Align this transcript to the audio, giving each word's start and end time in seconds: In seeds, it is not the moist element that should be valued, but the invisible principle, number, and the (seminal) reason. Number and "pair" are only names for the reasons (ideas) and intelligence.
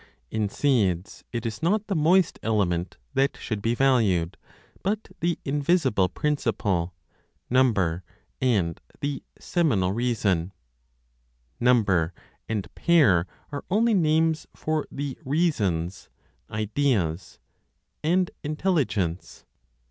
In 0.31 0.49
seeds, 0.49 1.23
it 1.31 1.45
is 1.45 1.61
not 1.61 1.85
the 1.85 1.93
moist 1.95 2.39
element 2.41 2.97
that 3.13 3.37
should 3.37 3.61
be 3.61 3.75
valued, 3.75 4.35
but 4.81 5.09
the 5.19 5.37
invisible 5.45 6.09
principle, 6.09 6.95
number, 7.51 8.03
and 8.41 8.81
the 9.01 9.21
(seminal) 9.39 9.91
reason. 9.91 10.53
Number 11.59 12.15
and 12.49 12.67
"pair" 12.73 13.27
are 13.51 13.63
only 13.69 13.93
names 13.93 14.47
for 14.55 14.87
the 14.91 15.19
reasons 15.23 16.09
(ideas) 16.51 17.37
and 18.03 18.31
intelligence. 18.43 19.45